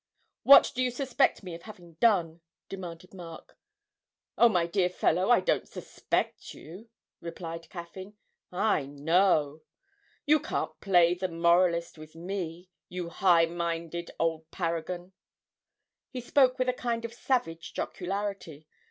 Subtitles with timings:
[0.41, 3.55] 'What do you suspect me of having done?' demanded Mark.
[4.35, 6.89] 'Oh, my dear fellow, I don't suspect you,'
[7.19, 8.15] replied Caffyn,
[8.51, 9.61] 'I know.
[10.25, 15.13] You can't play the moralist with me, you high minded old paragon!'
[16.09, 18.65] He spoke with a kind of savage jocularity.